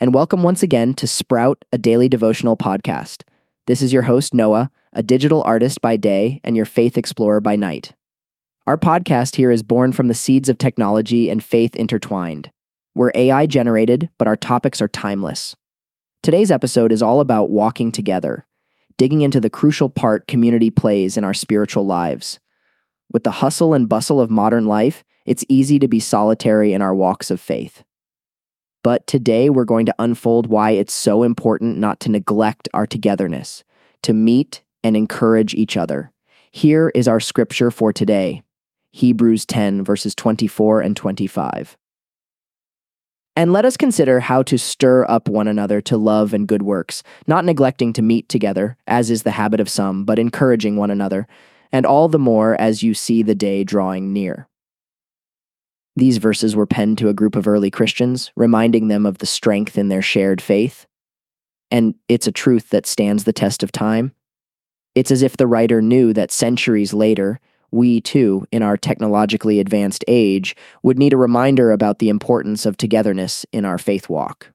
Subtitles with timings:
[0.00, 3.22] and welcome once again to Sprout, a daily devotional podcast.
[3.68, 7.54] This is your host, Noah, a digital artist by day and your faith explorer by
[7.54, 7.94] night.
[8.66, 12.50] Our podcast here is born from the seeds of technology and faith intertwined.
[12.96, 15.54] We're AI generated, but our topics are timeless.
[16.20, 18.44] Today's episode is all about walking together,
[18.96, 22.40] digging into the crucial part community plays in our spiritual lives.
[23.12, 26.92] With the hustle and bustle of modern life, it's easy to be solitary in our
[26.92, 27.84] walks of faith.
[28.82, 33.64] But today we're going to unfold why it's so important not to neglect our togetherness,
[34.02, 36.12] to meet and encourage each other.
[36.50, 38.42] Here is our scripture for today
[38.92, 41.76] Hebrews 10, verses 24 and 25.
[43.36, 47.04] And let us consider how to stir up one another to love and good works,
[47.26, 51.28] not neglecting to meet together, as is the habit of some, but encouraging one another,
[51.70, 54.48] and all the more as you see the day drawing near.
[55.98, 59.76] These verses were penned to a group of early Christians, reminding them of the strength
[59.76, 60.86] in their shared faith.
[61.72, 64.12] And it's a truth that stands the test of time.
[64.94, 67.40] It's as if the writer knew that centuries later,
[67.72, 70.54] we too, in our technologically advanced age,
[70.84, 74.52] would need a reminder about the importance of togetherness in our faith walk.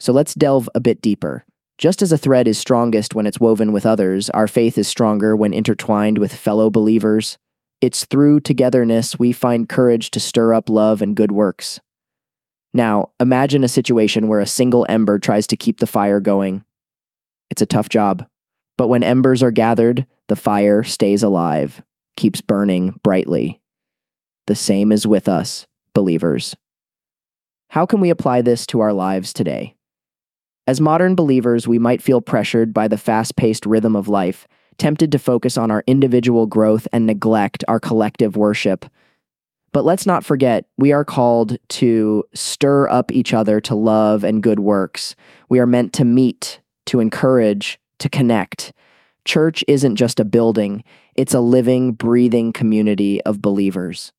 [0.00, 1.44] So let's delve a bit deeper.
[1.76, 5.36] Just as a thread is strongest when it's woven with others, our faith is stronger
[5.36, 7.36] when intertwined with fellow believers,
[7.84, 11.80] it's through togetherness we find courage to stir up love and good works.
[12.72, 16.64] Now, imagine a situation where a single ember tries to keep the fire going.
[17.50, 18.26] It's a tough job.
[18.78, 21.82] But when embers are gathered, the fire stays alive,
[22.16, 23.60] keeps burning brightly.
[24.46, 26.56] The same is with us, believers.
[27.68, 29.76] How can we apply this to our lives today?
[30.66, 35.12] As modern believers, we might feel pressured by the fast paced rhythm of life tempted
[35.12, 38.86] to focus on our individual growth and neglect our collective worship.
[39.72, 44.42] But let's not forget, we are called to stir up each other to love and
[44.42, 45.16] good works.
[45.48, 48.72] We are meant to meet, to encourage, to connect.
[49.24, 50.84] Church isn't just a building,
[51.16, 54.12] it's a living, breathing community of believers.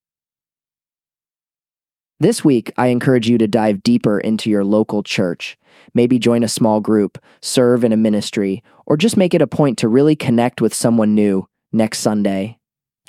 [2.19, 5.57] This week, I encourage you to dive deeper into your local church.
[5.93, 9.77] Maybe join a small group, serve in a ministry, or just make it a point
[9.79, 12.57] to really connect with someone new next Sunday.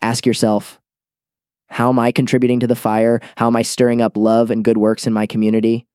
[0.02, 0.80] Ask yourself,
[1.68, 3.20] how am I contributing to the fire?
[3.36, 5.86] How am I stirring up love and good works in my community?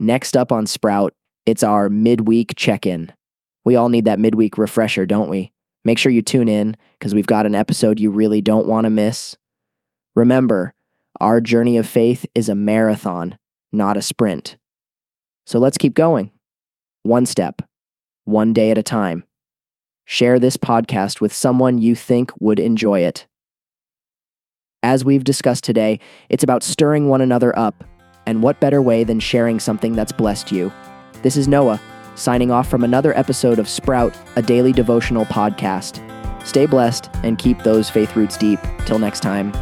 [0.00, 1.14] Next up on Sprout,
[1.46, 3.12] it's our midweek check in.
[3.64, 5.52] We all need that midweek refresher, don't we?
[5.84, 8.90] Make sure you tune in because we've got an episode you really don't want to
[8.90, 9.36] miss.
[10.16, 10.74] Remember,
[11.22, 13.38] our journey of faith is a marathon,
[13.72, 14.56] not a sprint.
[15.46, 16.32] So let's keep going.
[17.04, 17.62] One step,
[18.24, 19.24] one day at a time.
[20.04, 23.28] Share this podcast with someone you think would enjoy it.
[24.82, 27.84] As we've discussed today, it's about stirring one another up,
[28.26, 30.72] and what better way than sharing something that's blessed you?
[31.22, 31.80] This is Noah,
[32.16, 36.02] signing off from another episode of Sprout, a daily devotional podcast.
[36.44, 38.58] Stay blessed and keep those faith roots deep.
[38.86, 39.52] Till next time.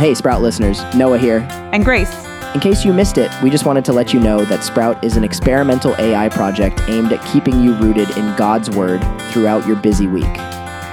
[0.00, 1.46] Hey, Sprout listeners, Noah here.
[1.74, 2.10] And Grace.
[2.54, 5.18] In case you missed it, we just wanted to let you know that Sprout is
[5.18, 10.06] an experimental AI project aimed at keeping you rooted in God's Word throughout your busy
[10.06, 10.34] week.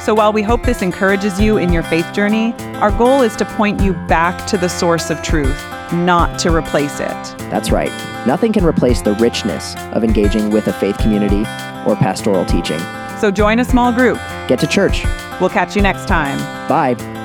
[0.02, 2.52] So while we hope this encourages you in your faith journey,
[2.82, 5.58] our goal is to point you back to the source of truth,
[5.94, 7.38] not to replace it.
[7.50, 7.94] That's right.
[8.28, 11.44] Nothing can replace the richness of engaging with a faith community
[11.90, 12.82] or pastoral teaching.
[13.22, 14.18] So join a small group.
[14.50, 15.06] Get to church.
[15.40, 16.38] We'll catch you next time.
[16.68, 17.17] Bye.